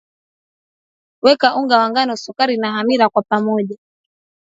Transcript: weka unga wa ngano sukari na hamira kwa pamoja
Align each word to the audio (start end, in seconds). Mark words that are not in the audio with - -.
weka 1.23 1.47
unga 1.59 1.75
wa 1.81 1.87
ngano 1.91 2.13
sukari 2.23 2.55
na 2.57 2.69
hamira 2.75 3.05
kwa 3.09 3.21
pamoja 3.29 3.77